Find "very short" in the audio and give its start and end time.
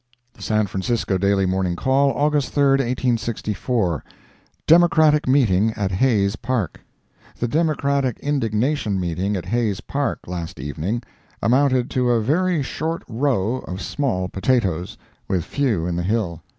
12.19-13.03